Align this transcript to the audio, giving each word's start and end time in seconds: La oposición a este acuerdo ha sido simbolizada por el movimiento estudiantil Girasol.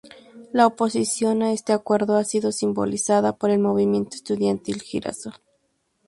La 0.51 0.65
oposición 0.65 1.43
a 1.43 1.53
este 1.53 1.73
acuerdo 1.73 2.15
ha 2.17 2.23
sido 2.23 2.51
simbolizada 2.51 3.37
por 3.37 3.51
el 3.51 3.59
movimiento 3.59 4.15
estudiantil 4.15 4.81
Girasol. 4.81 5.33